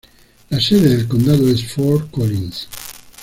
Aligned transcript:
La 0.49 0.59
sede 0.59 0.89
del 0.97 1.07
condado 1.07 1.47
es 1.47 1.63
Fort 1.73 2.09
Collins. 2.09 2.67